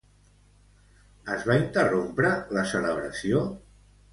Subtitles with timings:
[1.35, 3.45] Es va interrompre la celebració?